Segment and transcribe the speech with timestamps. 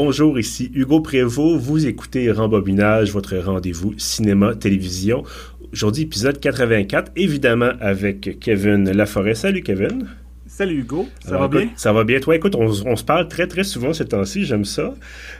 [0.00, 1.60] Bonjour, ici Hugo Prévost.
[1.60, 5.24] Vous écoutez Rembobinage, votre rendez-vous cinéma-télévision.
[5.72, 9.34] Aujourd'hui, épisode 84, évidemment avec Kevin Laforêt.
[9.34, 10.06] Salut Kevin.
[10.46, 11.70] Salut Hugo, ça va bien?
[11.74, 12.20] Ça va bien.
[12.20, 14.94] Toi, écoute, on, se parle très très souvent ces temps-ci, j'aime ça.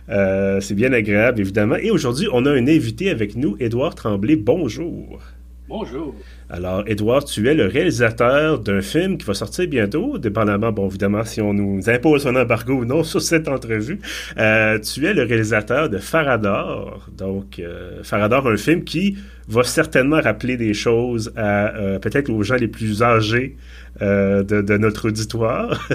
[0.08, 1.76] Euh, c'est bien agréable, évidemment.
[1.76, 4.34] Et aujourd'hui, on a un invité avec nous, Édouard Tremblay.
[4.34, 5.20] Bonjour.
[5.68, 6.14] Bonjour.
[6.48, 11.26] Alors, Edouard, tu es le réalisateur d'un film qui va sortir bientôt, dépendamment, bon, évidemment,
[11.26, 14.00] si on nous impose un embargo ou non sur cette entrevue.
[14.38, 17.10] Euh, tu es le réalisateur de Farador.
[17.14, 22.42] Donc, euh, Farador, un film qui va certainement rappeler des choses à euh, peut-être aux
[22.42, 23.56] gens les plus âgés
[24.00, 25.86] de, notre auditoire.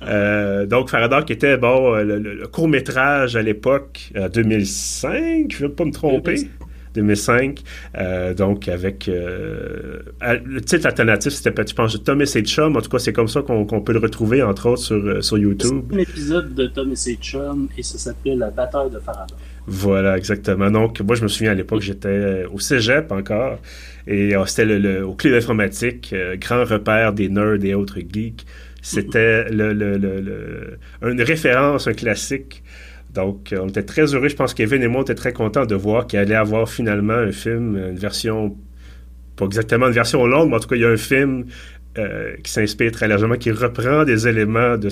[0.66, 5.92] donc, Farador qui était, bon, le, court-métrage à l'époque, 2005, je ne vais pas me
[5.92, 6.48] tromper.
[6.94, 7.62] 2005.
[7.96, 9.08] Euh, donc, avec.
[9.08, 10.00] Euh,
[10.44, 12.76] le titre alternatif, c'était, je pense, Thomas et Chum.
[12.76, 15.38] En tout cas, c'est comme ça qu'on, peut le retrouver, entre autres, sur, euh, sur
[15.38, 15.84] YouTube.
[15.90, 19.36] C'est un épisode de Thomas et Chum et ça s'appelait La bataille de Farador.
[19.66, 20.70] Voilà, exactement.
[20.70, 23.58] Donc, moi, je me souviens à l'époque, j'étais au cégep encore.
[24.06, 28.46] Et c'était le, au club informatique, grand repère des nerds et autres geeks.
[28.80, 32.62] C'était le, le, une référence, un classique
[33.14, 34.28] donc, euh, on était très heureux.
[34.28, 37.14] Je pense qu'Evan et moi, on était très contents de voir qu'il allait avoir finalement
[37.14, 38.56] un film, une version,
[39.36, 41.46] pas exactement une version longue, mais en tout cas, il y a un film
[41.96, 44.88] euh, qui s'inspire très largement, qui reprend des éléments de,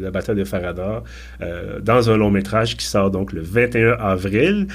[0.00, 1.02] la bataille de Faradar
[1.40, 4.68] euh, dans un long métrage qui sort donc le 21 avril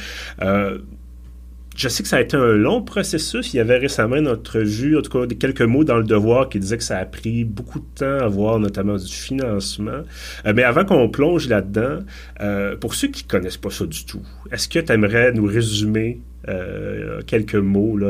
[1.80, 3.54] je sais que ça a été un long processus.
[3.54, 6.60] Il y avait récemment une entrevue, en tout cas quelques mots dans le devoir qui
[6.60, 10.02] disaient que ça a pris beaucoup de temps à voir, notamment du financement.
[10.46, 12.00] Euh, mais avant qu'on plonge là-dedans,
[12.42, 16.20] euh, pour ceux qui connaissent pas ça du tout, est-ce que tu aimerais nous résumer
[16.50, 18.10] euh, quelques mots, là,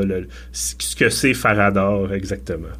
[0.50, 2.74] ce que c'est Farador exactement?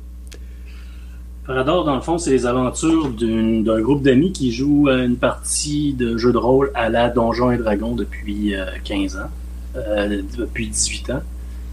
[1.46, 6.16] Farador, dans le fond, c'est les aventures d'un groupe d'amis qui jouent une partie de
[6.16, 9.30] jeu de rôle à la Donjons et Dragons depuis 15 ans.
[9.76, 11.22] Euh, depuis 18 ans.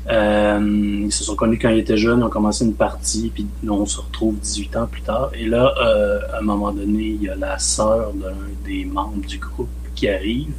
[0.09, 3.88] Euh, ils se sont connus quand ils étaient jeunes, ont commencé une partie, puis on
[3.88, 5.31] se retrouve 18 ans plus tard.
[5.34, 9.25] Et là, euh, à un moment donné, il y a la sœur d'un des membres
[9.25, 10.53] du groupe qui arrive.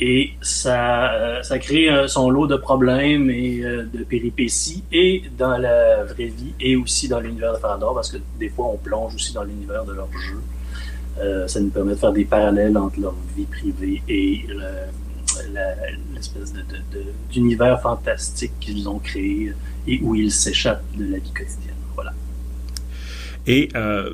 [0.00, 6.26] Et ça, ça crée son lot de problèmes et de péripéties, et dans la vraie
[6.26, 9.42] vie, et aussi dans l'univers de Farador, parce que des fois, on plonge aussi dans
[9.42, 11.48] l'univers de leur jeu.
[11.48, 14.46] ça nous permet de faire des parallèles entre leur vie privée et
[16.14, 16.52] l'espèce
[17.30, 19.52] d'univers fantastique qu'ils ont créé
[19.86, 21.74] et où ils s'échappent de la vie quotidienne.
[21.94, 22.12] Voilà.
[23.46, 24.12] Et euh,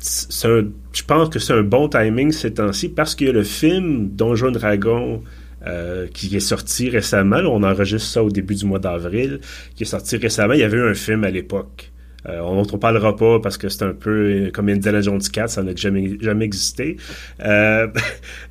[0.00, 5.22] je pense que c'est un bon timing ces temps-ci parce que le film Donjon Dragon
[5.66, 9.40] euh, qui est sorti récemment, on enregistre ça au début du mois d'avril,
[9.74, 11.92] qui est sorti récemment, il y avait eu un film à l'époque
[12.28, 15.48] euh, on ne parlera pas parce que c'est un peu euh, comme Indiana Jones 4,
[15.48, 16.96] ça n'a jamais, jamais existé.
[17.42, 17.88] Euh,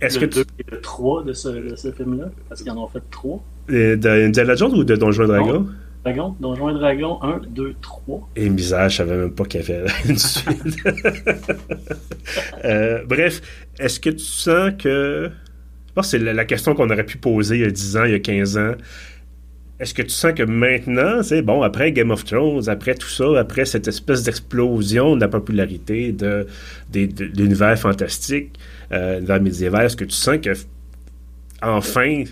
[0.00, 0.40] est-ce que tu...
[0.70, 2.30] le 3 de ce, ce film-là?
[2.48, 3.42] Parce qu'ils en ont fait 3.
[3.68, 5.66] D'Indiana Jones ou de Donjons et Dragons?
[6.04, 8.28] Dragon, Donjons et Dragons 1, 2, 3.
[8.36, 10.76] Et misère, je savais même pas qu'il y avait une suite.
[13.06, 13.40] bref,
[13.78, 15.30] est-ce que tu sens que...
[15.88, 17.96] Je pense que c'est la, la question qu'on aurait pu poser il y a 10
[17.96, 18.74] ans, il y a 15 ans
[19.80, 23.38] est-ce que tu sens que maintenant, c'est bon, après Game of Thrones, après tout ça,
[23.38, 26.46] après cette espèce d'explosion de la popularité de,
[26.92, 28.58] l'univers fantastique,
[28.90, 30.50] euh, l'univers médiéval, est-ce que tu sens que
[31.62, 32.24] enfin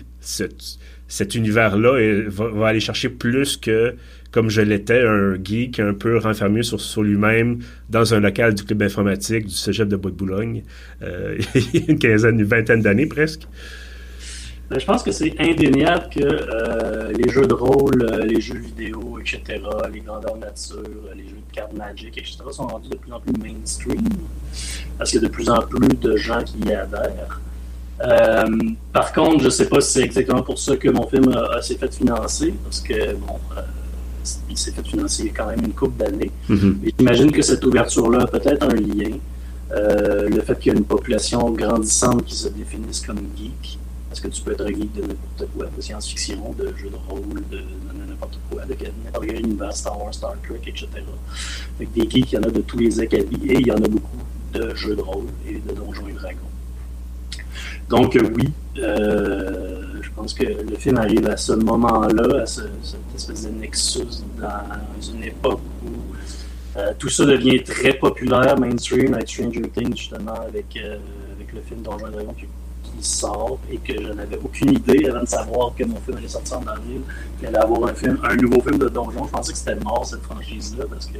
[1.09, 3.95] cet univers-là va, aller chercher plus que,
[4.31, 7.59] comme je l'étais, un geek un peu renfermé sur, sur lui-même
[7.89, 10.63] dans un local du club informatique du cégep de Bois-de-Boulogne,
[11.01, 13.47] euh, il y a une quinzaine, une vingtaine d'années presque?
[14.69, 18.57] Ben, je pense que c'est indéniable que euh, les jeux de rôle, euh, les jeux
[18.57, 19.61] vidéo, etc.,
[19.93, 23.19] les grandeurs nature, euh, les jeux de cartes Magic, etc., sont rendus de plus en
[23.21, 24.03] plus mainstream
[24.97, 27.39] parce qu'il y a de plus en plus de gens qui y adhèrent.
[28.91, 31.75] par contre, je ne sais pas si c'est exactement pour ça que mon film s'est
[31.75, 33.39] fait financer, parce que, bon,
[34.49, 36.31] il s'est fait financer il y a quand même une couple d'années.
[36.49, 36.93] Mm-hmm.
[36.99, 39.17] J'imagine que cette ouverture-là a peut-être un lien.
[39.71, 43.79] le fait qu'il y a une population grandissante qui se définisse comme geek,
[44.17, 47.43] parce que tu peux être geek de n'importe quoi, de science-fiction, de jeux de rôle,
[47.51, 47.61] de,
[48.07, 48.75] n'importe quoi, de
[49.05, 50.87] n'importe quel Star Wars, Star Trek, etc.
[51.75, 53.75] Avec des geeks, il y en a de tous les acabits et il y en
[53.75, 54.17] a beaucoup
[54.53, 56.37] de jeux de rôle et de donjons et dragons.
[57.89, 58.49] Donc euh, oui,
[58.79, 62.71] euh, je pense que le film arrive à ce moment-là, à cette
[63.15, 69.29] espèce de nexus dans une époque où euh, tout ça devient très populaire, mainstream, avec
[69.29, 72.35] Stranger Things justement, avec, avec le film Donjons et Dragons
[73.01, 76.59] sort et que je n'avais aucune idée avant de savoir que mon film allait sortir
[76.59, 77.01] en avril,
[77.37, 79.25] qu'il allait avoir un film, un nouveau film de donjon.
[79.25, 81.17] Je pensais que c'était mort cette franchise-là parce que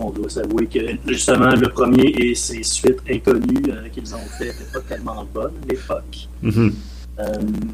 [0.00, 3.62] on doit s'avouer que justement le premier et ses suites inconnues
[3.92, 6.28] qu'ils ont fait n'étaient pas tellement bonnes à l'époque.
[6.42, 6.72] Mm-hmm.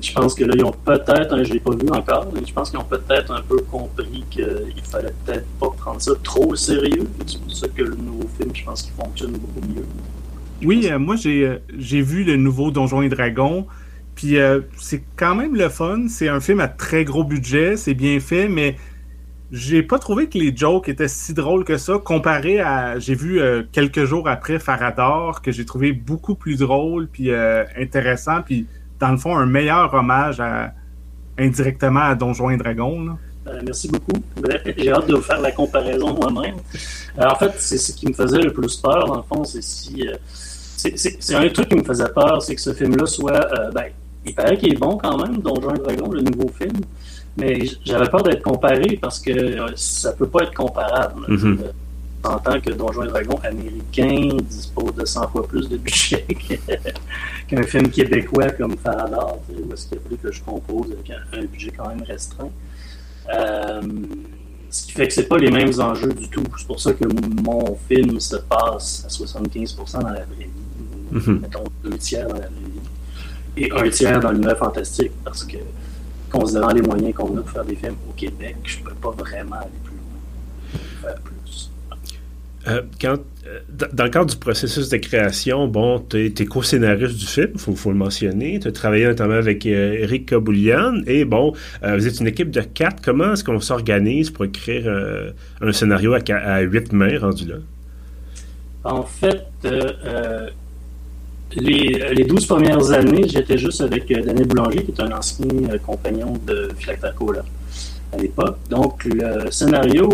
[0.03, 2.53] je pense que là, ils ont peut-être, je ne l'ai pas vu encore, mais je
[2.53, 6.57] pense qu'ils ont peut-être un peu compris qu'il fallait peut-être pas prendre ça trop au
[6.57, 7.09] sérieux.
[7.27, 9.85] C'est pour ça que le nouveau film, je pense qu'il fonctionne beaucoup mieux.
[10.65, 13.67] Oui, moi j'ai vu le nouveau Donjons et Dragons.
[14.15, 16.07] Puis euh, c'est quand même le fun.
[16.09, 18.77] C'est un film à très gros budget, c'est bien fait, mais
[19.51, 22.99] j'ai pas trouvé que les jokes étaient si drôles que ça, comparé à.
[22.99, 27.65] J'ai vu euh, quelques jours après Farador, que j'ai trouvé beaucoup plus drôle, puis euh,
[27.77, 28.67] intéressant, puis
[29.01, 30.43] dans le fond, un meilleur hommage
[31.37, 33.17] indirectement à Donjons et Dragons.
[33.65, 34.23] merci beaucoup.
[34.77, 36.57] J'ai hâte de vous faire la comparaison moi-même.
[37.19, 40.07] en fait, c'est ce qui me faisait le plus peur, dans le fond, c'est si.
[40.97, 43.49] C'est un truc qui me faisait peur, c'est que ce film-là soit.
[43.73, 43.87] Ben,
[44.27, 46.81] il paraît qu'il est bon quand même, Donjon Dragon, le nouveau film.
[47.37, 51.23] Mais j'avais peur d'être comparé parce que euh, ça peut pas être comparable.
[51.29, 51.57] Mm
[52.25, 56.25] En tant que Donjon Dragon américain dispose de 100 fois plus de budget
[57.49, 61.45] qu'un film québécois comme Faradar, où est-ce qu'il a fallu que je compose avec un,
[61.45, 62.51] budget quand même restreint.
[63.35, 63.83] Euh,
[64.71, 66.45] ce qui fait que c'est pas les mêmes enjeux du tout.
[66.57, 67.05] C'est pour ça que
[67.43, 70.74] mon film se passe à 75% dans la vraie vie.
[71.15, 71.41] Mhm.
[71.43, 72.85] Mettons deux tiers dans la vraie vie
[73.57, 75.59] et un tiers dans l'univers fantastique parce que,
[76.31, 79.11] considérant les moyens qu'on a pour faire des films au Québec, je ne peux pas
[79.11, 81.71] vraiment aller plus loin, faire plus.
[82.67, 83.61] Euh, quand, euh,
[83.93, 87.91] dans le cadre du processus de création, bon, tu es, co-scénariste du film, il faut,
[87.91, 88.59] le mentionner.
[88.59, 91.03] Tu as travaillé notamment avec euh, Eric Kaboulian.
[91.07, 91.53] Et bon,
[91.83, 93.03] vous êtes une équipe de quatre.
[93.05, 94.91] Comment est-ce qu'on s'organise pour écrire
[95.61, 97.57] un scénario à, à, huit mains rendu là?
[98.85, 99.45] En fait,
[101.57, 105.47] les, les 12 premières années, j'étais juste avec euh, Daniel Boulanger, qui est un ancien
[105.71, 107.33] euh, compagnon de Philactaco
[108.13, 108.57] à l'époque.
[108.71, 110.09] Donc, le scénario,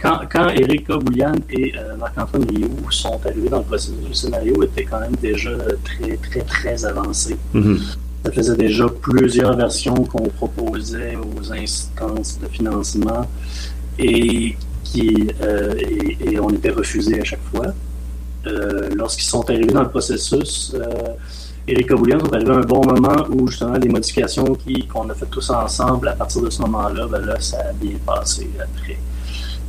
[0.00, 4.62] quand, quand Eric Boulian et euh, Marc-Antoine Rioux sont arrivés dans le processus, le scénario
[4.62, 5.50] était quand même déjà
[5.84, 7.36] très, très, très avancé.
[7.54, 7.78] Mm-hmm.
[8.24, 13.24] Ça faisait déjà plusieurs versions qu'on proposait aux instances de financement
[13.98, 15.28] et, qui,
[16.20, 17.72] et on était refusé à chaque fois.
[18.46, 20.86] Euh, lorsqu'ils sont arrivés dans le processus, euh,
[21.66, 24.56] Eric Williams sont arrivés à un bon moment où justement les modifications
[24.92, 27.96] qu'on a faites tous ensemble à partir de ce moment-là, ben là, ça a bien
[28.04, 28.98] passé après.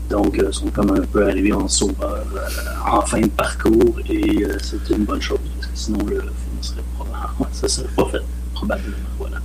[0.09, 4.45] Donc, ils sont comme un peu arrivés en sauveur euh, en fin de parcours et
[4.62, 8.95] c'est une bonne chose parce que sinon le film serait probablement, serait pas fait probablement.
[9.18, 9.38] Voilà.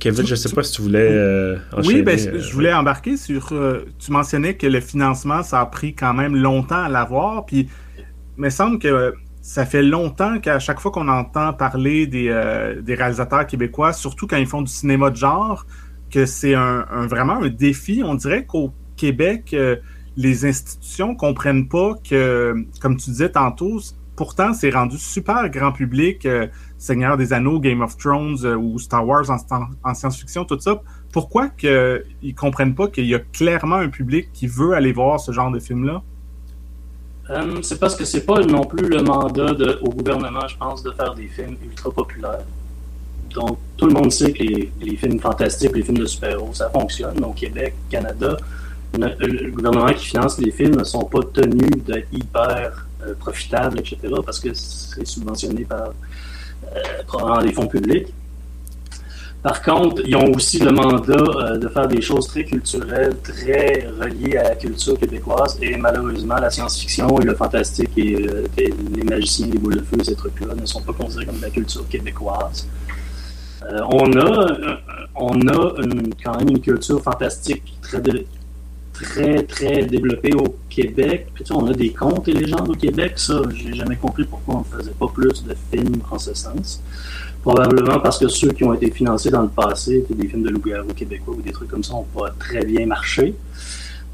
[0.00, 3.52] Kevin, je ne sais pas si tu voulais Oui, ben, je voulais embarquer sur.
[3.98, 7.46] tu mentionnais que le financement, ça a pris quand même longtemps à l'avoir.
[7.46, 7.68] Puis
[8.36, 9.14] il me semble que
[9.48, 14.26] ça fait longtemps qu'à chaque fois qu'on entend parler des, euh, des, réalisateurs québécois, surtout
[14.26, 15.64] quand ils font du cinéma de genre,
[16.10, 18.02] que c'est un, vraiment un défi.
[18.04, 19.76] On dirait qu'au Québec, euh,
[20.18, 23.80] les institutions comprennent pas que, comme tu disais tantôt,
[24.18, 29.06] pourtant c'est rendu super grand public, euh, Seigneur des Anneaux, Game of Thrones ou Star
[29.06, 29.36] Wars en,
[29.84, 30.82] en science-fiction, tout ça.
[31.12, 35.20] Pourquoi qu'ils ne comprennent pas qu'il y a clairement un public qui veut aller voir
[35.20, 36.02] ce genre de film-là?
[37.30, 40.90] Euh, c'est parce que c'est pas non plus le mandat au gouvernement, je pense, de
[40.90, 42.44] faire des films ultra populaires.
[43.32, 47.22] Donc, tout le monde sait que les, films fantastiques, les films de super-héros, ça fonctionne.
[47.22, 48.36] Au Québec, Canada,
[48.94, 53.96] le, gouvernement qui finance les films ne sont pas tenus d'être hyper euh, profitables, etc.,
[54.24, 55.92] parce que c'est subventionné par
[56.74, 58.08] euh, des fonds publics.
[59.40, 63.86] Par contre, ils ont aussi le mandat euh, de faire des choses très culturelles, très
[64.00, 65.56] reliées à la culture québécoise.
[65.62, 68.16] Et malheureusement, la science-fiction et le fantastique et,
[68.56, 71.50] les magiciens, les boules de feu, ces trucs-là, ne sont pas considérés comme de la
[71.50, 72.66] culture québécoise.
[73.92, 74.80] On a,
[75.14, 75.74] on a
[76.24, 78.00] quand même une culture fantastique très,
[79.02, 81.28] très, très développée au Québec.
[81.34, 83.12] Puis, on a des contes et légendes au Québec.
[83.16, 86.82] Ça, j'ai jamais compris pourquoi on ne faisait pas plus de films en ce sens.
[87.42, 90.92] Probablement parce que ceux qui ont été financés dans le passé, des films de loup-garou
[90.94, 93.34] québécois ou des trucs comme ça, n'ont pas très bien marché.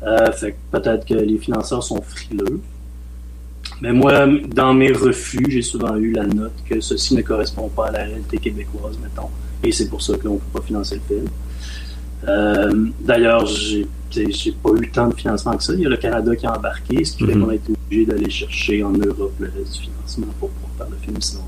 [0.03, 2.61] Euh, fait peut-être que les financeurs sont frileux.
[3.81, 7.89] Mais moi, dans mes refus, j'ai souvent eu la note que ceci ne correspond pas
[7.89, 9.31] à la réalité québécoise, mettons.
[9.63, 11.29] Et c'est pour ça qu'on ne peut pas financer le film.
[12.29, 15.75] Euh, d'ailleurs, j'ai, j'ai pas eu tant de financement que ça.
[15.75, 17.45] Il y a le Canada qui a embarqué, ce qui fait mhm.
[17.45, 20.89] qu'on a été obligé d'aller chercher en Europe le reste du financement pour pouvoir faire
[20.91, 21.45] le film, sinon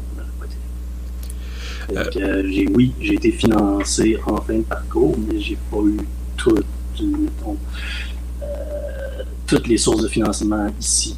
[1.92, 5.98] donc, euh, j'ai, oui, j'ai été financé en fin de parcours, mais j'ai pas eu
[6.36, 7.24] tout, euh,
[9.46, 11.16] toutes les sources de financement ici.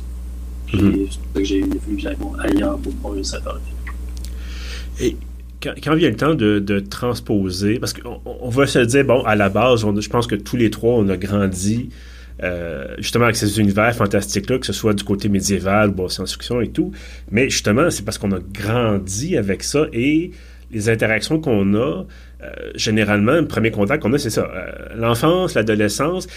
[0.72, 1.08] Mm-hmm.
[1.10, 3.60] C'est que j'ai fallu que j'aille ailleurs pour pouvoir réussir à faire
[5.00, 5.16] Et
[5.62, 9.48] quand, vient le temps de, transposer, parce qu'on on va se dire, bon, à la
[9.48, 11.90] base, je pense que tous les trois, on a grandi
[12.42, 16.68] euh, justement avec ces univers fantastiques-là, que ce soit du côté médiéval, bon, science-fiction et
[16.68, 16.92] tout.
[17.30, 20.30] Mais justement, c'est parce qu'on a grandi avec ça et
[20.70, 22.04] les interactions qu'on a,
[22.42, 24.48] euh, généralement, le premier contact qu'on a, c'est ça.
[24.54, 26.28] Euh, l'enfance, l'adolescence.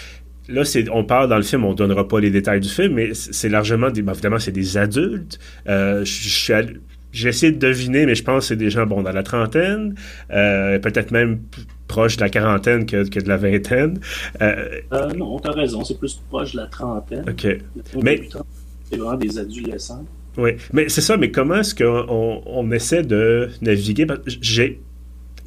[0.49, 3.13] Là, c'est, on parle dans le film, on donnera pas les détails du film, mais
[3.13, 5.39] c'est largement des, ben, évidemment, c'est des adultes.
[5.67, 6.65] Euh, j'ai
[7.13, 9.95] essayé de deviner, mais je pense que c'est des gens, bon, dans la trentaine,
[10.31, 11.41] euh, peut-être même
[11.87, 13.99] proche de la quarantaine que, que de la vingtaine.
[14.41, 17.25] Euh, euh, non, t'as raison, c'est plus proche de la trentaine.
[17.29, 17.47] OK.
[18.01, 18.29] Mais...
[18.89, 20.05] C'est vraiment des adolescents.
[20.37, 24.05] Oui, mais c'est ça, mais comment est-ce qu'on on essaie de naviguer?
[24.25, 24.81] J'ai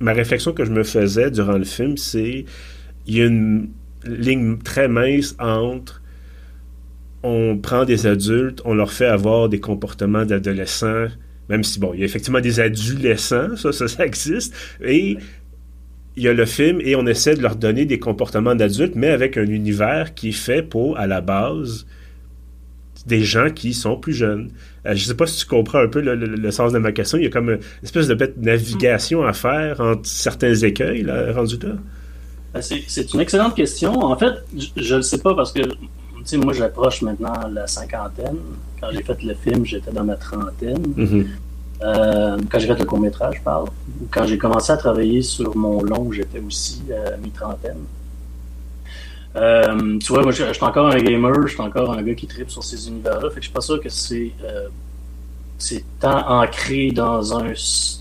[0.01, 2.45] ma réflexion que je me faisais durant le film, c'est
[3.07, 3.69] il y a une
[4.07, 6.03] ligne très mince entre
[7.23, 11.07] on prend des adultes, on leur fait avoir des comportements d'adolescents,
[11.49, 15.17] même si, bon, il y a effectivement des adolescents, ça, ça, ça existe, et
[16.17, 19.09] il y a le film et on essaie de leur donner des comportements d'adultes, mais
[19.09, 21.87] avec un univers qui est fait pour, à la base,
[23.07, 24.51] des gens qui sont plus jeunes.
[24.87, 27.19] Euh, je ne sais pas si tu comprends un peu le, sens de ma question.
[27.19, 31.57] Il y a comme une espèce de navigation à faire entre certains écueils, là, rendu
[31.63, 31.75] là.
[32.55, 33.93] Ben, c'est une excellente question.
[33.93, 34.35] En fait,
[34.77, 35.63] je ne le sais pas parce que,
[36.25, 38.39] sais, moi, j'approche maintenant la cinquantaine.
[38.81, 40.83] Quand j'ai fait le film, j'étais dans ma trentaine.
[40.97, 41.27] Mm-hmm.
[41.83, 43.69] Euh, quand j'ai fait le court-métrage, je parle.
[44.11, 47.79] Quand j'ai commencé à travailler sur mon long, j'étais aussi à mi-trentaine.
[49.37, 52.27] Euh, tu vois, moi, je, suis encore un gamer, je suis encore un gars qui
[52.27, 53.29] tripe sur ces univers-là.
[53.31, 54.69] Fait que je suis pas sûr que c'est euh,
[55.59, 57.53] c'est tant ancré dans un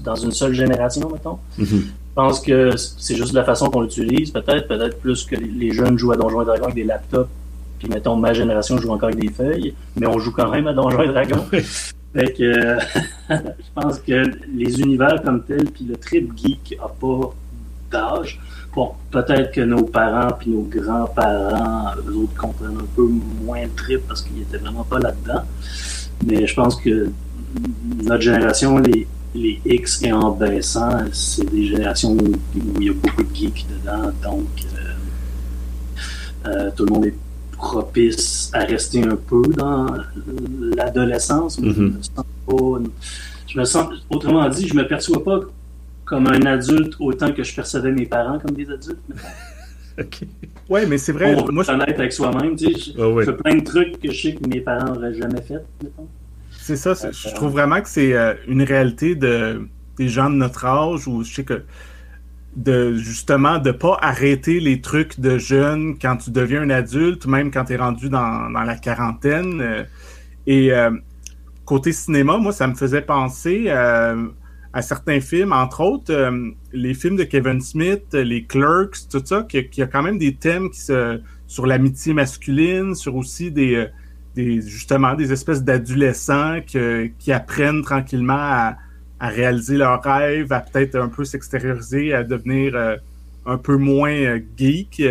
[0.03, 1.39] dans une seule génération, mettons.
[1.59, 1.81] Mm-hmm.
[2.13, 5.97] Je pense que c'est juste la façon qu'on l'utilise, peut-être, peut-être plus que les jeunes
[5.97, 7.27] jouent à Donjons et Dragons avec des laptops,
[7.83, 10.73] puis mettons ma génération joue encore avec des feuilles, mais on joue quand même à
[10.73, 11.45] Donjons et Dragons.
[11.51, 12.79] fait que
[13.29, 14.23] je pense que
[14.55, 17.33] les univers comme tels, puis le trip geek a pas
[17.91, 18.39] d'âge.
[18.73, 23.05] Bon, peut-être que nos parents puis nos grands-parents, eux autres, comprennent un peu
[23.43, 25.43] moins le trip parce qu'ils étaient vraiment pas là-dedans.
[26.25, 27.11] Mais je pense que
[28.01, 32.93] notre génération, les, les X et en baissant, c'est des générations où, il y a
[32.93, 34.09] beaucoup de geeks dedans.
[34.23, 37.15] Donc, euh, euh, tout le monde est
[37.63, 39.87] propice à rester un peu dans
[40.75, 41.59] l'adolescence.
[41.59, 42.89] Mm-hmm.
[43.47, 45.39] Je me sens, autrement dit, je me perçois pas
[46.05, 48.99] comme un adulte autant que je percevais mes parents comme des adultes.
[49.99, 50.21] OK.
[50.69, 51.35] Ouais, mais c'est vrai.
[51.35, 52.55] On moi, je honnête avec soi-même.
[52.55, 55.41] Tu sais, je, fais plein de trucs que je sais que mes parents n'auraient jamais
[55.41, 55.63] fait.
[56.51, 56.93] C'est ça.
[56.93, 59.67] je trouve vraiment que c'est euh, une réalité de,
[59.97, 61.63] des gens de notre âge où je sais que
[62.55, 67.51] de justement de pas arrêter les trucs de jeunes quand tu deviens un adulte, même
[67.51, 69.61] quand tu es rendu dans, la quarantaine.
[69.61, 69.83] Euh,
[70.45, 70.91] et euh,
[71.65, 73.69] côté cinéma, moi, ça me faisait penser
[74.73, 79.43] à certains films, entre autres euh, les films de Kevin Smith, les Clerks, tout ça,
[79.47, 83.87] qui, a quand même des thèmes qui se, sur l'amitié masculine, sur aussi des, euh,
[84.35, 88.77] des justement des espèces d'adolescents qui apprennent tranquillement à,
[89.23, 92.95] à, réaliser leurs rêves, à peut-être un peu s'extérioriser, à devenir euh,
[93.45, 95.01] un peu moins geek,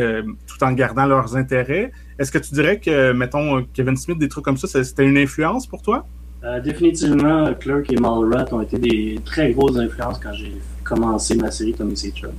[0.47, 1.93] tout en gardant leurs intérêts.
[2.19, 5.67] Est-ce que tu dirais que, mettons, Kevin Smith, des trucs comme ça, c'était une influence
[5.67, 6.07] pour toi?
[6.45, 11.51] Euh, définitivement, Clerk et Mallrat ont été des très grosses influences quand j'ai commencé ma
[11.53, 12.13] série Tommy C.
[12.15, 12.33] Chum.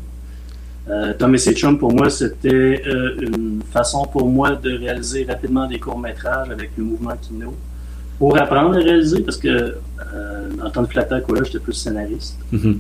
[0.90, 1.54] Euh, Tommy C.
[1.80, 6.84] Pour moi, c'était euh, une façon pour moi de réaliser rapidement des courts-métrages avec le
[6.84, 7.56] mouvement Kino
[8.20, 12.38] pour apprendre à réaliser, parce que euh, en tant que Flatter Cola, j'étais plus scénariste.
[12.54, 12.78] Mm-hmm.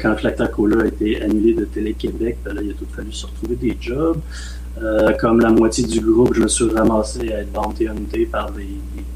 [0.00, 3.26] quand Flatter Cola a été annulé de Télé-Québec, ben là, il a tout fallu se
[3.26, 4.20] retrouver des jobs.
[5.20, 7.88] comme la moitié du groupe, je me suis ramassé à être vanté
[8.26, 8.68] par des,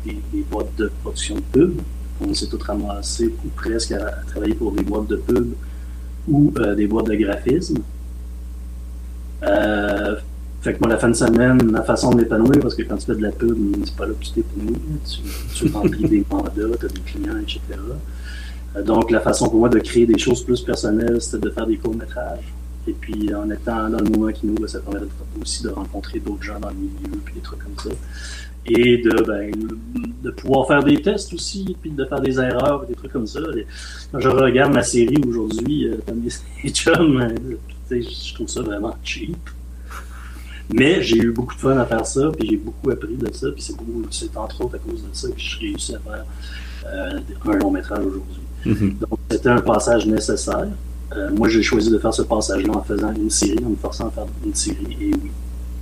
[0.05, 1.81] des, boîtes de production de pub.
[2.21, 5.53] On s'est tous ramassés ou presque à, travailler pour des boîtes de pub
[6.29, 7.79] ou euh, des boîtes de graphisme.
[10.67, 13.07] Fait que moi, la fin de semaine, ma façon de m'épanouir, parce que quand tu
[13.07, 14.75] fais de la pub, c'est pas là que tu t'épanouis.
[15.09, 15.21] Tu,
[15.55, 17.61] tu remplis des mandats, tu as des clients, etc.
[18.75, 21.69] Euh, donc, la façon pour moi de créer des choses plus personnelles, c'était de faire
[21.69, 22.53] des courts-métrages.
[22.89, 25.07] Et puis, en étant dans le mouvement qui nous, ça permet
[25.41, 27.91] aussi de rencontrer d'autres gens dans le milieu, puis des trucs comme ça
[28.69, 29.53] et de, ben,
[30.25, 33.39] de pouvoir faire des tests aussi, puis de faire des erreurs, des trucs comme ça.
[34.11, 37.29] Quand je regarde ma série aujourd'hui, euh, euh,
[37.93, 39.37] je trouve ça vraiment cheap.
[40.73, 43.49] Mais j'ai eu beaucoup de fun à faire ça, puis j'ai beaucoup appris de ça,
[43.53, 43.63] puis
[44.11, 46.25] c'est entre autres à cause de ça que je réussi à faire
[46.87, 48.43] euh, un long métrage aujourd'hui.
[48.67, 48.99] Mm-hmm.
[48.99, 50.69] Donc c'était un passage nécessaire.
[51.17, 54.09] Euh, moi j'ai choisi de faire ce passage-là en faisant une série, en me forçant
[54.09, 55.31] à faire une série, et oui,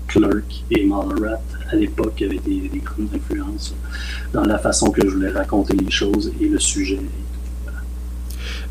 [0.06, 3.74] Clerk et Mallrat à l'époque avaient des, des grandes influences
[4.32, 7.00] dans la façon que je voulais raconter les choses et le sujet.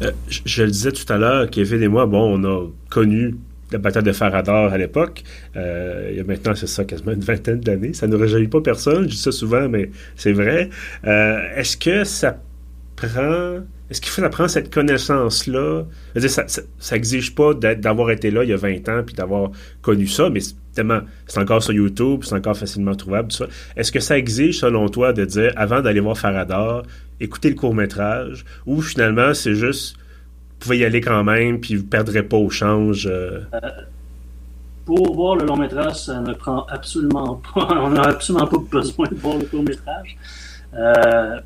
[0.02, 3.36] Euh, je, le disais tout à l'heure, Kevin et moi, bon, on a connu
[3.74, 5.24] la bataille de Faradar à l'époque.
[5.56, 7.94] Euh, il y a maintenant, c'est ça, quasiment une vingtaine d'années.
[7.94, 10.70] Ça ne réjouit pas personne, je dis ça souvent, mais c'est vrai.
[11.06, 12.40] Euh, est-ce que ça
[12.96, 13.60] prend...
[13.90, 15.84] Est-ce qu'il faut apprendre cette connaissance-là?
[16.16, 19.52] Ça, ça, ça, exige pas d'avoir été là il y a 20 ans puis d'avoir
[19.82, 20.40] connu ça, mais
[20.74, 23.48] tellement, c'est encore sur YouTube, c'est encore facilement trouvable, tout ça.
[23.76, 26.84] Est-ce que ça exige, selon toi, de dire, avant d'aller voir Faradar,
[27.20, 29.96] écouter le court-métrage, ou finalement, c'est juste,
[30.64, 33.08] pouvez y aller quand même, puis vous ne perdrez pas au change?
[33.08, 33.42] Euh...
[33.54, 33.60] Euh,
[34.86, 39.16] pour voir le long-métrage, ça ne prend absolument pas, on n'a absolument pas besoin de
[39.16, 40.18] voir le court-métrage.
[40.76, 41.40] Euh,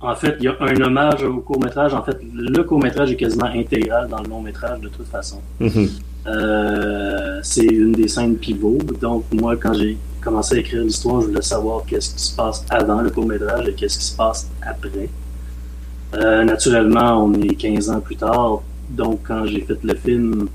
[0.00, 1.94] en fait, il y a un hommage au court-métrage.
[1.94, 5.40] En fait, le court-métrage est quasiment intégral dans le long-métrage de toute façon.
[5.60, 7.40] Mm-hmm.
[7.42, 8.78] C'est une des scènes pivots.
[9.00, 12.64] Donc, moi, quand j'ai commencé à écrire l'histoire, je voulais savoir qu'est-ce qui se passe
[12.68, 15.08] avant le court-métrage et qu'est-ce qui se passe après.
[16.16, 18.62] Euh, naturellement, on est 15 ans plus tard.
[18.90, 20.48] Donc, quand j'ai fait le film,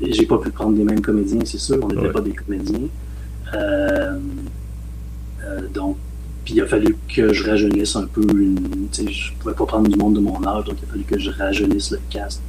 [0.00, 1.78] j'ai pas pu prendre les mêmes comédiens, c'est sûr.
[1.82, 2.88] On n'était pas des comédiens.
[3.54, 4.18] Euh,
[5.74, 5.96] donc,
[6.44, 8.22] puis il a fallu que je rajeunisse un peu.
[8.22, 11.18] Une, je pouvais pas prendre du monde de mon âge, donc il a fallu que
[11.18, 12.42] je rajeunisse le cast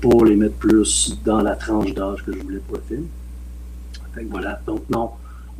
[0.00, 3.06] pour les mettre plus dans la tranche d'âge que je voulais pour le film.
[4.14, 4.60] Fait que voilà.
[4.66, 5.10] Donc non,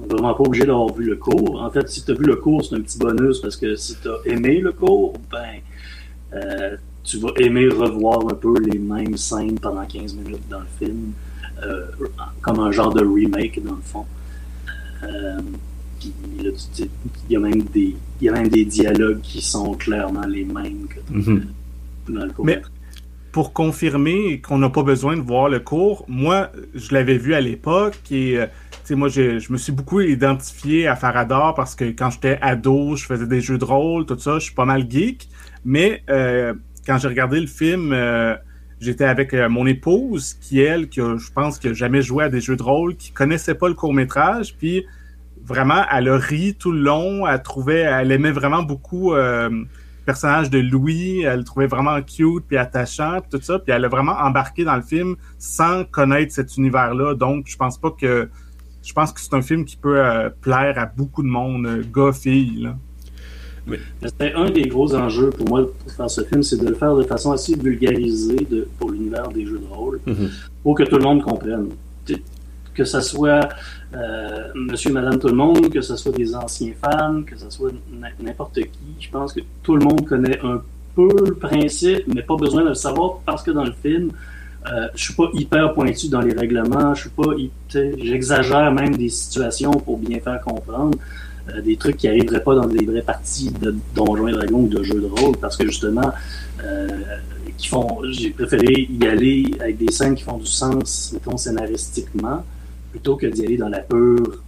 [0.09, 1.63] vraiment pas obligé d'avoir vu le cours.
[1.63, 3.97] En fait, si tu as vu le cours, c'est un petit bonus parce que si
[4.01, 5.61] tu as aimé le cours, ben
[6.35, 10.67] euh, tu vas aimer revoir un peu les mêmes scènes pendant 15 minutes dans le
[10.79, 11.13] film,
[11.63, 11.87] euh,
[12.41, 14.07] comme un genre de remake dans le fond.
[15.05, 15.41] Euh,
[16.05, 16.53] il
[17.31, 20.87] y a même des il y a même des dialogues qui sont clairement les mêmes
[20.89, 21.43] que mm-hmm.
[22.09, 22.45] dans le cours.
[22.45, 22.63] Mais
[23.33, 27.41] pour confirmer qu'on n'a pas besoin de voir le cours, moi, je l'avais vu à
[27.41, 28.47] l'époque et euh,
[28.91, 33.07] moi, je, je, me suis beaucoup identifié à Faradar parce que quand j'étais ado, je
[33.07, 35.31] faisais des jeux de rôle, tout ça, je suis pas mal geek.
[35.65, 36.53] Mais euh,
[36.87, 38.37] quand j'ai regardé le film, euh,
[38.81, 42.43] j'étais avec mon épouse qui, elle, qui je pense, qui a jamais joué à des
[42.43, 44.85] jeux de rôle, qui connaissait pas le court-métrage, puis
[45.43, 49.15] vraiment, elle a ri tout le long, elle trouvait, elle aimait vraiment beaucoup
[50.05, 53.85] personnage de Louis, elle le trouvait vraiment cute puis attachant puis tout ça, puis elle
[53.85, 57.15] a vraiment embarqué dans le film sans connaître cet univers-là.
[57.15, 58.29] Donc, je pense pas que
[58.83, 61.83] je pense que c'est un film qui peut euh, plaire à beaucoup de monde, euh,
[61.95, 62.63] gars, filles.
[62.63, 62.77] Là.
[63.69, 63.77] Oui.
[64.03, 66.97] C'était un des gros enjeux pour moi pour faire ce film, c'est de le faire
[66.97, 70.31] de façon assez vulgarisée de, pour l'univers des jeux de rôle, mm -hmm.
[70.63, 71.69] pour que tout le monde comprenne.
[72.75, 73.49] Que ce soit
[73.95, 77.73] euh, monsieur, madame, tout le monde, que ce soit des anciens fans, que ce soit
[78.21, 78.97] n'importe qui.
[79.01, 80.63] Je pense que tout le monde connaît un
[80.95, 84.11] peu le principe, mais pas besoin de le savoir parce que dans le film,
[84.71, 87.25] euh, je suis pas hyper pointu dans les règlements, je suis pas,
[87.99, 90.97] j'exagère même des situations pour bien faire comprendre
[91.49, 94.69] euh, des trucs qui arriveraient pas dans des vraies parties de Donjons et Dragons ou
[94.69, 96.13] de jeux de rôle parce que justement,
[96.65, 96.87] euh,
[97.59, 102.45] qui font, j'ai préféré y aller avec des scènes qui font du sens, mettons, scénaristiquement
[102.93, 104.43] plutôt que d'y aller dans la pure,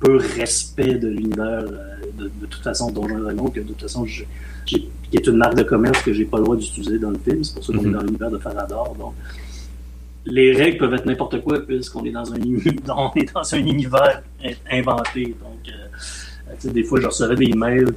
[0.00, 1.64] pur respect de l'univers,
[2.18, 4.24] de, de, toute façon, Donjon Dragon, que de toute façon, je,
[4.64, 7.44] qui est une marque de commerce que j'ai pas le droit d'utiliser dans le film.
[7.44, 7.88] C'est pour ça qu'on mm -hmm.
[7.88, 8.96] est dans l'univers de Farador.
[8.98, 9.14] Donc,
[10.36, 12.38] les règles peuvent être n'importe quoi puisqu'on est dans un,
[13.06, 14.22] on est dans un univers
[14.70, 15.22] inventé.
[15.44, 17.92] Donc, euh, des fois, je recevais des mails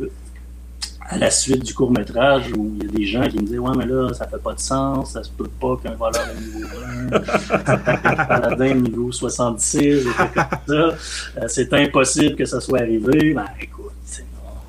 [1.09, 3.57] à la suite du court métrage où il y a des gens qui me disaient
[3.57, 6.39] Ouais, mais là, ça fait pas de sens, ça se peut pas qu'un voleur de
[6.39, 11.47] niveau 1, un paladin niveau 76, et comme ça.
[11.47, 13.33] C'est impossible que ça soit arrivé.
[13.33, 14.23] Ben écoute, c'est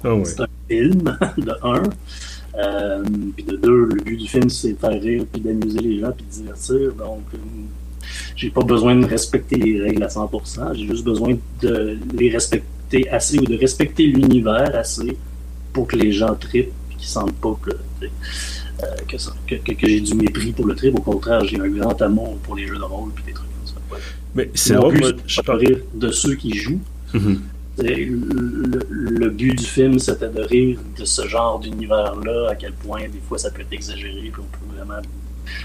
[0.04, 0.30] oh, oui.
[0.38, 1.82] un film, de un.
[2.56, 3.04] Euh,
[3.36, 6.10] puis de deux, le but du film, c'est de faire rire, puis d'amuser les gens,
[6.12, 6.94] puis de divertir.
[6.94, 7.38] Donc, euh,
[8.34, 10.74] j'ai pas besoin de respecter les règles à 100%.
[10.74, 15.16] J'ai juste besoin de les respecter assez ou de respecter l'univers assez
[15.72, 19.16] pour que les gens tripent et qu'ils sentent pas que, euh, que,
[19.56, 20.94] que, que j'ai du mépris pour le trip.
[20.98, 23.66] Au contraire, j'ai un grand amour pour les jeux de rôle et des trucs comme
[23.66, 23.74] ça.
[23.92, 24.00] Ouais.
[24.34, 26.80] Mais c'est drôle, moi, je pas rire de ceux qui jouent.
[27.14, 27.38] Mm -hmm.
[27.78, 28.80] le,
[29.22, 33.22] le, but du film, c'était de rire de ce genre d'univers-là, à quel point des
[33.26, 35.02] fois ça peut être exagéré, puis on peut vraiment,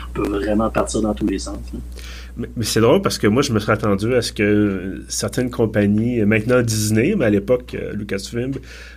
[0.10, 1.58] on peut vraiment partir dans tous les sens.
[2.38, 6.22] Mais, c'est drôle parce que moi, je me serais attendu à ce que certaines compagnies,
[6.26, 8.52] maintenant Disney, mais à l'époque, euh, Lucasfilm,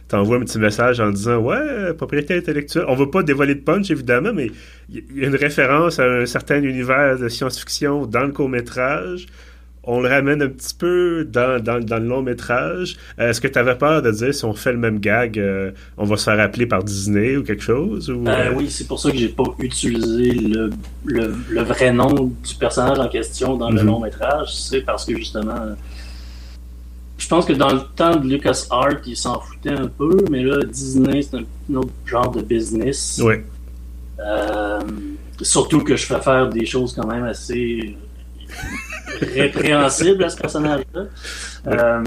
[0.09, 2.85] t'envoie un petit message en disant Ouais, propriété intellectuelle.
[2.89, 4.51] On veut pas dévoiler de punch, évidemment, mais
[4.91, 9.27] il y a une référence à un certain univers de science-fiction dans le court-métrage.
[9.91, 12.99] On le ramène un petit peu dans, dans, dans le long métrage.
[13.19, 15.71] Euh, Est-ce que tu avais peur de dire si on fait le même gag, euh,
[15.97, 18.53] on va se faire appeler par Disney ou quelque chose ou, euh...
[18.55, 20.71] Oui, c'est pour ça que j'ai pas utilisé le,
[21.07, 23.79] le, le, vrai nom du personnage en question dans mm -hmm.
[23.79, 24.49] le long métrage.
[24.55, 25.61] C'est parce que justement,
[27.17, 30.43] je pense que dans le temps de Lucas Art, il s'en foutait un peu, mais
[30.51, 33.01] là, Disney, c'est un autre genre de business.
[33.27, 33.37] Oui.
[35.55, 37.97] surtout que je fais faire des choses quand même assez
[39.35, 41.03] répréhensible à ce personnage-là.
[41.67, 42.05] Euh,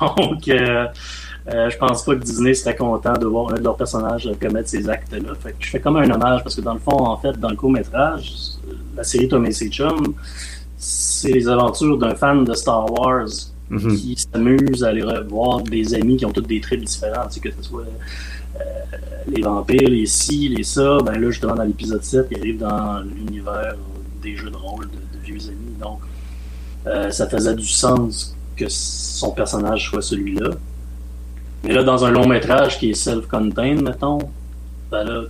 [0.00, 0.86] donc, euh,
[1.52, 4.68] euh, je pense pas que Disney serait content de voir un de leurs personnages commettre
[4.68, 5.34] ces actes-là.
[5.42, 7.50] Fait que je fais comme un hommage parce que dans le fond, en fait, dans
[7.50, 8.32] le court-métrage,
[8.96, 10.14] la série Tom et ses chums,
[10.76, 13.28] c'est les aventures d'un fan de Star Wars
[13.70, 13.96] Mhm.
[13.96, 17.62] qui s'amuse à aller revoir des amis qui ont toutes des tu sais, que ce
[17.62, 18.62] soit euh,
[19.26, 20.98] les vampires, les ci, les ça.
[21.04, 23.74] Ben là, justement, dans l'épisode 7, il arrive dans l'univers
[24.22, 25.74] des jeux de rôle de, de vieux amis.
[25.80, 26.00] Donc,
[26.86, 30.50] euh, ça faisait du sens que son personnage soit celui-là.
[31.64, 34.18] Mais là, dans un long métrage qui est self-contained, mettons,
[34.90, 35.22] ben là,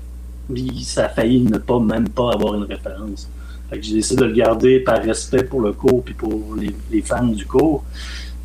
[0.83, 3.29] ça a failli ne pas, même pas avoir une référence.
[3.71, 6.57] Fait que j'ai décidé de le garder par respect pour le cours puis pour
[6.91, 7.85] les, fans du cours.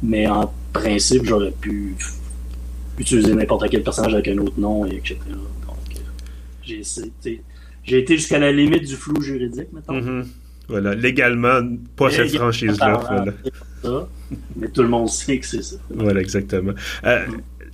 [0.02, 1.96] Mais en principe, j'aurais pu
[2.98, 5.18] utiliser n'importe quel personnage avec un autre nom, et etc.
[5.66, 6.00] Donc, euh,
[6.64, 6.84] j'ai
[7.84, 9.94] j'ai été jusqu'à la limite du flou juridique, mettons.
[9.94, 10.28] Mhm.
[10.70, 11.62] Voilà, légalement,
[11.96, 13.00] pas cette franchise-là.
[13.10, 13.34] Voilà.
[13.84, 14.08] ça,
[14.56, 15.78] mais tout le monde sait que c'est ça.
[15.90, 16.74] Voilà, exactement.
[17.06, 17.26] Euh,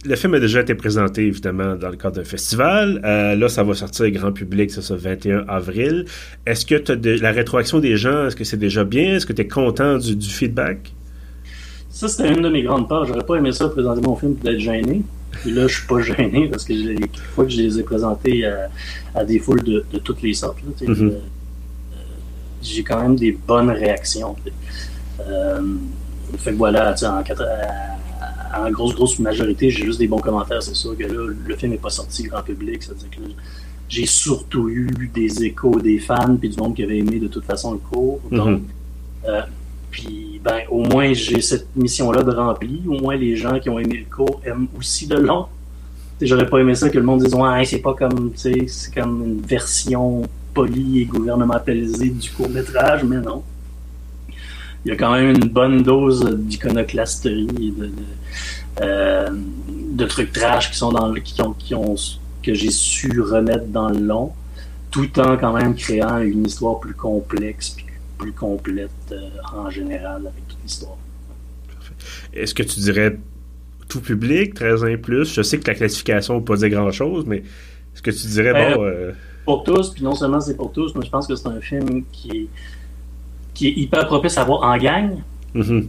[0.05, 3.01] le film a déjà été présenté, évidemment, dans le cadre d'un festival.
[3.03, 6.05] Euh, là, ça va sortir grand public, c'est ça, 21 avril.
[6.45, 9.15] Est-ce que de- la rétroaction des gens, est-ce que c'est déjà bien?
[9.15, 10.93] Est-ce que tu es content du, du feedback?
[11.89, 13.05] Ça, c'était une de mes grandes peurs.
[13.05, 15.01] J'aurais pas aimé ça présenter mon film d'être gêné.
[15.31, 16.97] Puis là, je suis pas gêné parce que les
[17.33, 18.69] fois que je les ai présentés à,
[19.15, 21.09] à des foules de, de toutes les sortes, là, tu sais, Mhm.
[21.09, 21.19] euh,
[22.73, 24.35] j'ai quand même des bonnes réactions.
[25.21, 25.61] Euh,
[26.37, 30.19] fait que voilà, tu sais, en, à- en grosse, grosse majorité, j'ai juste des bons
[30.19, 30.61] commentaires.
[30.63, 32.79] C'est sûr que là, le film n'est pas sorti grand public.
[32.87, 32.93] Que
[33.89, 37.45] j'ai surtout eu des échos des fans puis du monde qui avait aimé de toute
[37.45, 38.19] façon le cours.
[38.31, 38.63] Donc, Mhm.
[39.27, 39.41] euh,
[39.91, 42.79] puis, ben, au moins, j'ai cette mission-là de remplir.
[42.87, 45.45] Au moins, les gens qui ont aimé le cours aiment aussi le long.
[46.21, 48.93] J'aurais pas aimé ça que le monde dise Ouais, c'est pas comme, tu sais, c'est
[48.93, 50.23] comme une version
[50.55, 53.43] polie et gouvernementalisée du court-métrage, mais non.
[54.83, 57.91] Il y a quand même une bonne dose d'iconoclasterie et de, de,
[58.81, 59.29] euh,
[59.91, 61.95] de trucs trash qui sont dans le, qui ont, qui ont,
[62.43, 64.31] que j'ai su remettre dans le long,
[64.91, 67.85] tout en quand même créant une histoire plus complexe puis
[68.17, 70.97] plus complète euh, en général avec toute l'histoire.
[72.33, 73.17] Est-ce que tu dirais
[73.89, 75.33] tout public, 13 ans et plus?
[75.33, 77.37] Je sais que la classification ne veut pas dire grand-chose, mais
[77.93, 78.83] est-ce que tu dirais, Euh, bon...
[78.83, 79.11] euh,
[79.45, 82.03] Pour tous, puis non seulement c'est pour tous, mais je pense que c'est un film
[82.11, 82.47] qui est,
[83.53, 85.17] qui est hyper propice à voir en gang
[85.53, 85.87] mhm.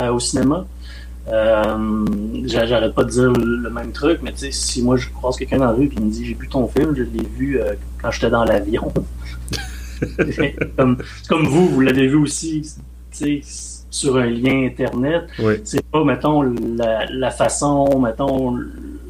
[0.00, 0.66] euh, au cinéma.
[1.28, 2.06] Euh,
[2.46, 5.36] j'a- J'arrête pas de dire le même truc, mais tu sais, si moi je croise
[5.36, 7.60] quelqu'un dans la rue et il me dit j'ai vu ton film, je l'ai vu
[7.60, 8.90] euh, quand j'étais dans l'avion.
[10.32, 10.96] C'est comme,
[11.28, 12.62] comme vous, vous l'avez vu aussi,
[13.90, 15.24] sur un lien internet.
[15.40, 15.54] Oui.
[15.64, 18.56] C'est pas, mettons, la, la façon, mettons,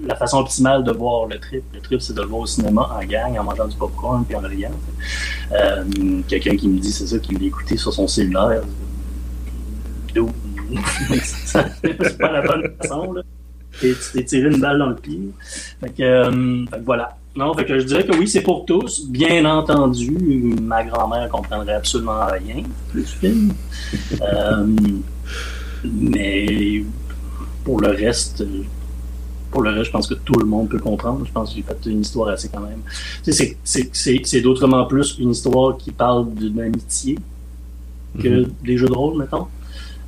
[0.09, 1.62] la façon optimale de voir le trip.
[1.75, 4.35] Le trip, c'est de le voir au cinéma en gang, en mangeant du popcorn puis
[4.37, 4.71] en riant.
[5.53, 5.85] Euh,
[6.27, 8.62] Quelqu'un qui me dit c'est ça qu'il l'a écouté sur son cellulaire.
[11.23, 13.23] C'est pas la bonne façon, là.
[13.83, 15.21] Et tu t'es tiré une balle dans le pied.
[15.81, 17.16] Fait que, euh, voilà.
[17.37, 19.07] Non, que je dirais que oui, c'est pour tous.
[19.09, 20.11] Bien entendu,
[20.61, 23.53] ma grand-mère comprendrait absolument rien du film.
[24.21, 24.66] Euh,
[25.85, 26.83] mais
[27.64, 28.42] pour le reste,
[29.51, 31.25] pour le reste, je pense que tout le monde peut comprendre.
[31.27, 32.81] Je pense que j'ai fait une histoire assez quand même.
[33.23, 37.19] C'est- c'est- c'est c'est d'autrement plus une histoire qui parle d'une amitié
[38.23, 38.51] que Mhm.
[38.65, 39.47] des jeux de rôle, mettons.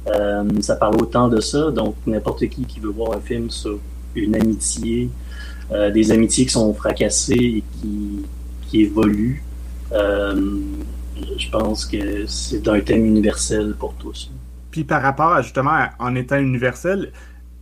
[0.08, 3.78] Euh, ça parle autant de ça, donc n'importe qui qui veut voir un film sur
[4.14, 5.10] une amitié,
[5.72, 8.22] euh, des amitiés qui sont fracassées et qui,
[8.68, 9.42] qui évoluent,
[9.92, 10.58] euh,
[11.38, 14.30] je pense que c'est un thème universel pour tous.
[14.70, 17.12] Puis par rapport à justement en étant universel,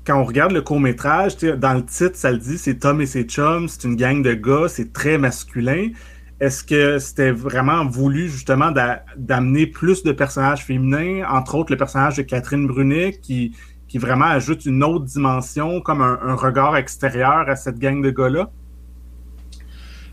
[0.09, 3.07] quand on regarde le court métrage, dans le titre, ça le dit, c'est Tom et
[3.07, 5.91] ses chums, c'est une gang de gars, c'est très masculin.
[6.41, 11.77] Est-ce que c'était vraiment voulu justement d'a- d'amener plus de personnages féminins, entre autres le
[11.77, 13.55] personnage de Catherine Brunet, qui,
[13.87, 18.51] qui vraiment ajoute une autre dimension, comme un, regard extérieur à cette gang de gars-là?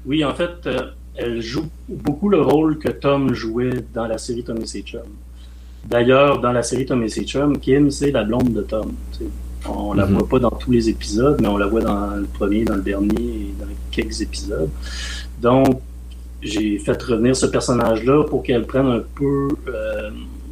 [0.06, 4.44] Oui, en fait, euh, elle joue beaucoup le rôle que Tom jouait dans la série
[4.44, 5.04] Tom et ses chums.
[5.86, 8.92] D'ailleurs, dans la série Tom et ses chums, Kim, c'est la blonde de Tom.
[9.68, 10.14] On la Mhm.
[10.18, 12.82] voit pas dans tous les épisodes, mais on la voit dans le premier, dans le
[12.82, 14.70] dernier et dans quelques épisodes.
[15.42, 15.80] Donc,
[16.42, 20.12] j'ai fait revenir ce personnage-là pour qu'elle prenne un peu euh,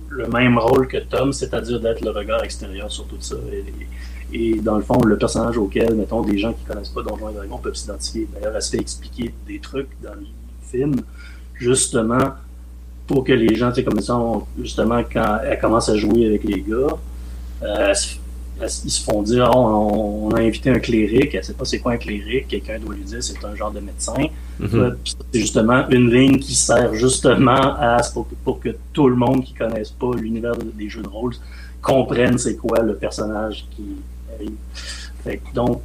[0.10, 3.36] le même rôle que Tom, c'est-à-dire d'être le regard extérieur sur tout ça.
[3.52, 3.64] Et,
[4.36, 7.34] et dans le fond, le personnage auquel, mettons, des gens qui connaissent pas Donjons et
[7.34, 8.28] Dragons peuvent s'identifier.
[8.34, 10.26] D'ailleurs, elle se fait expliquer des trucs dans le
[10.72, 10.96] film,
[11.56, 12.18] justement,
[13.06, 16.26] pour que les gens, tu sais, comme ça, on- justement, quand elle commence à jouer
[16.26, 16.98] avec les gars,
[17.64, 18.16] euh, elle se-
[18.62, 21.94] ils se font dire on, a invité un cléric, elle ne sait pas c'est quoi
[21.94, 24.14] un cléric, quelqu'un doit lui dire c'est un genre de médecin.
[24.62, 24.96] Mm-hmm.
[25.32, 27.98] C'est justement une ligne qui sert justement à
[28.44, 31.34] pour, que tout le monde qui ne connaisse pas l'univers des jeux de rôle
[31.82, 33.84] comprenne c'est quoi le personnage qui
[34.34, 35.40] arrive.
[35.54, 35.82] donc,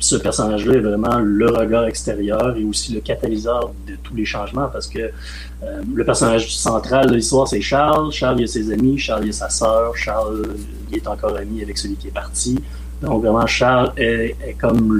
[0.00, 4.68] ce personnage-là est vraiment le regard extérieur et aussi le catalyseur de tous les changements
[4.68, 8.10] parce que euh, le personnage central de l'histoire, c'est Charles.
[8.10, 8.98] Charles, il a ses amis.
[8.98, 9.94] Charles, il a sa sœur.
[9.96, 10.56] Charles,
[10.90, 12.58] il est encore ami avec celui qui est parti.
[13.02, 14.92] Donc, vraiment, Charles est, comme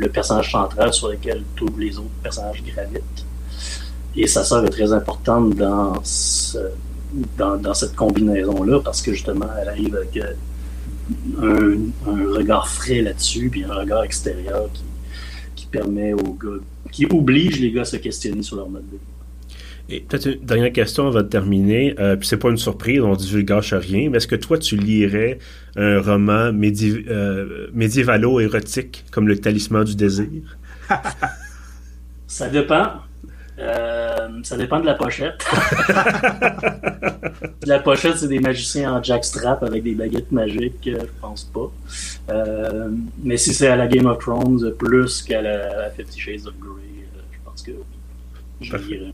[0.00, 3.24] le personnage central sur lequel tous les autres personnages gravitent.
[4.16, 5.94] Et sa sœur est très importante dans,
[7.38, 10.18] dans, cette combinaison-là parce que justement, elle arrive avec
[11.40, 14.84] un, regard frais là-dessus, puis un regard extérieur qui,
[15.54, 18.96] qui permet aux gars, qui oblige les gars à se questionner sur leur mode de
[18.96, 19.12] vie.
[19.88, 21.94] Et peut-être une dernière question avant de terminer.
[21.98, 25.38] Euh, puis c'est pas une surprise, on divulgage rien, mais est-ce que toi, tu lirais
[25.76, 30.56] un roman euh, médiévalo-érotique comme Le Talisman du désir?
[32.26, 32.92] Ça dépend.
[33.62, 35.44] Euh, ça dépend de la pochette.
[37.66, 41.70] la pochette, c'est des magiciens en jackstrap avec des baguettes magiques, je pense pas.
[43.22, 47.06] mais si c'est à la Game of Thrones plus qu'à la, Fifty Shades of Grey,
[47.30, 47.72] je pense que
[48.60, 49.12] je lirais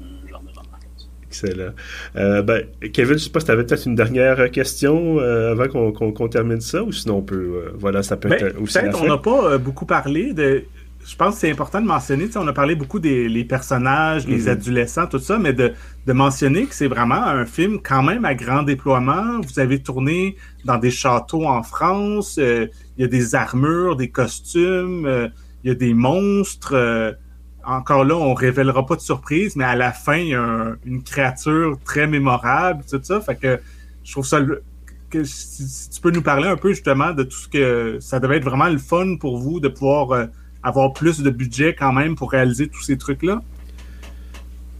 [1.28, 1.72] Excellent.
[2.16, 5.52] Euh, ben, Kevin, je ne sais pas si tu avais peut-être une dernière question euh,
[5.52, 7.36] avant qu'on termine ça, ou sinon on peut.
[7.66, 8.78] Euh, voilà, ça peut ben, être aussi.
[8.78, 10.64] Peut-être on n'a pas beaucoup parlé de.
[11.08, 14.44] Je pense que c'est important de mentionner, on a parlé beaucoup des les personnages, les
[14.44, 14.50] mm-hmm.
[14.50, 15.72] adolescents, tout ça, mais de,
[16.06, 19.40] de mentionner que c'est vraiment un film quand même à grand déploiement.
[19.40, 25.30] Vous avez tourné dans des châteaux en France, il y a des armures, des costumes,
[25.64, 27.16] il y a des monstres
[27.68, 31.02] encore là, on révélera pas de surprise, mais à la fin, il y a une
[31.02, 33.20] créature très mémorable, tout ça.
[33.20, 33.60] Fait que
[34.04, 34.40] je trouve ça
[35.10, 38.38] que si, tu peux nous parler un peu justement de tout ce que ça devait
[38.38, 40.26] être vraiment le fun pour vous de pouvoir euh,
[40.68, 43.42] avoir plus de budget quand même pour réaliser tous ces trucs-là?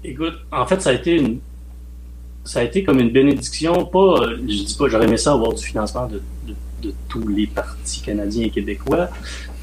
[0.05, 1.39] Écoute, en fait, ça a été
[2.45, 3.85] ça a été comme une bénédiction.
[3.85, 6.23] Pas, je dis pas, j'aurais aimé ça avoir du financement de,
[6.83, 9.09] de tous les partis canadiens et québécois,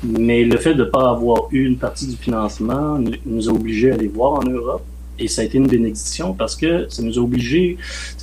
[0.03, 3.91] mais le fait de ne pas avoir eu une partie du financement nous a obligés
[3.91, 4.83] à aller voir en Europe.
[5.17, 7.77] Et ça a été une bénédiction parce que ça nous a obligés.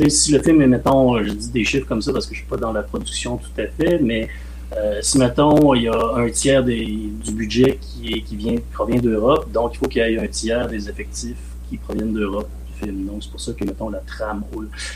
[0.09, 2.49] Si le film est, mettons, je dis des chiffres comme ça parce que je suis
[2.49, 4.29] pas dans la production tout à fait, mais
[4.77, 9.75] euh, si, mettons, il y a un tiers du budget qui, vient, provient d'Europe, donc
[9.75, 11.37] il faut qu'il y ait un tiers des effectifs
[11.69, 13.07] qui proviennent d'Europe du film.
[13.07, 14.45] Donc c'est pour ça que, mettons, la trame,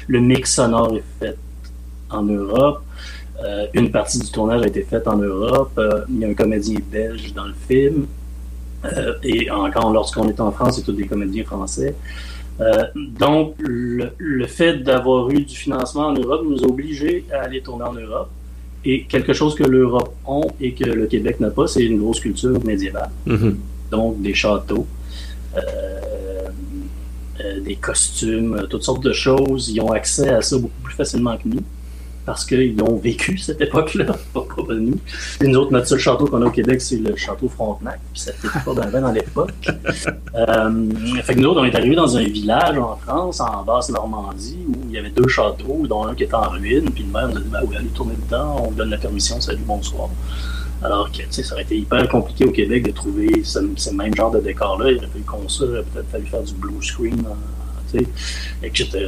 [0.06, 1.36] le mix sonore est fait
[2.10, 2.82] en Europe.
[3.44, 5.72] Euh, une partie du tournage a été faite en Europe.
[5.78, 8.06] Euh, il y a un comédien belge dans le film.
[9.24, 11.96] Et encore, lorsqu'on est en France, c'est tous des comédiens français.
[12.94, 17.84] donc, le, fait d'avoir eu du financement en Europe nous a obligés à aller tourner
[17.84, 18.30] en Europe.
[18.88, 22.20] Et quelque chose que l'Europe a et que le Québec n'a pas, c'est une grosse
[22.20, 23.10] culture médiévale.
[23.26, 23.54] Mm-hmm.
[23.90, 24.86] Donc, des châteaux,
[27.64, 29.68] des costumes, toutes sortes de choses.
[29.70, 31.62] Ils ont accès à ça beaucoup plus facilement que nous
[32.26, 34.98] parce qu'ils ont vécu cette époque-là, pas, pas nous.
[35.40, 38.20] Et nous autres, notre seul château qu'on a au Québec, c'est le château Frontenac, puis
[38.20, 39.54] ça fait pas bien dans l'époque.
[40.36, 40.90] Euh,
[41.22, 44.74] fait que nous autres, on est arrivés dans un village en France, en Basse-Normandie, où
[44.86, 47.38] il y avait deux châteaux, dont un qui était en ruine, puis le maire nous
[47.38, 50.10] a dit ben, oui, allez tourner dedans, on vous donne la permission, salut, bonsoir.
[50.82, 54.40] Alors que ça aurait été hyper compliqué au Québec de trouver ce, même genre de
[54.40, 54.90] décor-là.
[54.90, 57.24] Il aurait fallu construire, il aurait peut-être fallu faire du blue screen,
[57.94, 58.00] euh,
[58.62, 59.06] etc.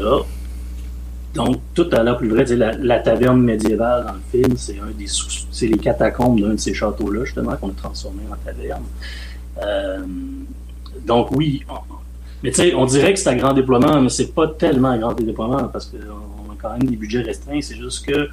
[1.39, 5.07] Donc, tout à l'heure plus vrai, la, taverne médiévale dans le film, c'est un des
[5.53, 8.83] c'est les catacombes d'un de ces châteaux-là, justement, qu'on a transformé en taverne.
[9.63, 9.99] Euh,
[11.07, 11.65] donc oui,
[12.43, 14.99] mais tu sais, on dirait que c'est un grand déploiement, mais c'est pas tellement un
[14.99, 17.61] grand déploiement parce qu'on a quand même des budgets restreints.
[17.61, 18.29] C'est juste que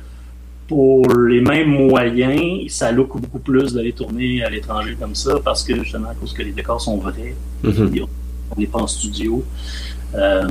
[0.67, 5.63] pour les mêmes moyens, ça look beaucoup plus d'aller tourner à l'étranger comme ça parce
[5.63, 8.07] que justement, à cause que les décors sont vrais, mm-hmm.
[8.49, 9.43] on n'est pas en studio.
[10.15, 10.47] Euh,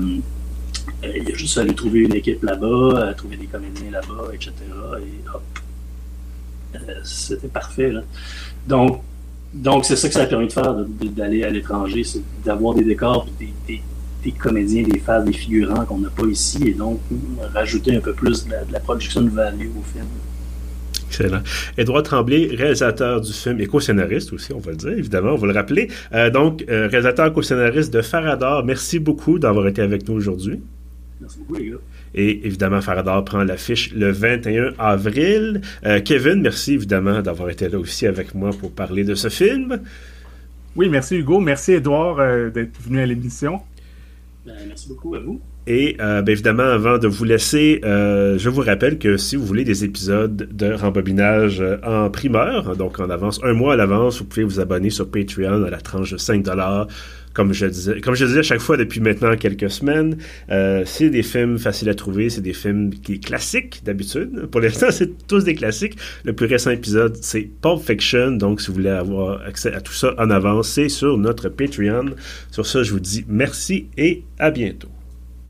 [1.17, 4.53] il a juste fallu trouver une équipe là-bas, euh, trouver des comédiens là-bas, etc.
[4.99, 5.43] Et hop,
[6.75, 7.93] euh, c'était parfait.
[8.67, 9.03] Donc,
[9.53, 12.85] donc c'est ça que ça a permis de faire, d'aller à l'étranger, c'est d'avoir des
[12.85, 17.01] décors, des, comédiens, des phases, des figurants qu'on n'a pas ici, et donc
[17.53, 20.07] rajouter un peu plus de la, production de value au film.
[21.09, 21.43] Excellent.
[21.77, 25.47] Edouard Tremblay, réalisateur du film et co-scénariste aussi, on va le dire, évidemment, on va
[25.47, 25.89] le rappeler.
[26.33, 30.61] donc, réalisateur co-scénariste de Faradar, merci beaucoup d'avoir été avec nous aujourd'hui.
[32.15, 35.61] Et évidemment, Faradar prend l'affiche le 21 avril.
[35.85, 39.81] Euh, Kevin, merci évidemment d'avoir été là aussi avec moi pour parler de ce film.
[40.77, 41.41] Oui, merci Hugo.
[41.41, 43.61] Merci Edouard euh, d'être venu à l'émission.
[44.45, 45.41] Ben, merci beaucoup à vous.
[45.67, 49.47] Et euh, bien évidemment, avant de vous laisser, euh, je vous rappelle que si vous
[49.47, 54.19] voulez des épisodes de rembobinage euh, en primeur, donc en avance, un mois à l'avance,
[54.19, 56.45] vous pouvez vous abonner sur Patreon à la tranche de 5
[57.35, 60.17] comme je disais, comme je disais à chaque fois depuis maintenant quelques semaines,
[60.51, 64.47] euh, c'est des films faciles à trouver, c'est des films qui classiques d'habitude.
[64.47, 65.97] Pour l'instant, c'est tous des classiques.
[66.25, 68.33] Le plus récent épisode, c'est Pulp Fiction.
[68.33, 72.15] Donc, si vous voulez avoir accès à tout ça en avance, c'est sur notre Patreon.
[72.51, 74.94] Sur ça, je vous dis merci et à bientôt.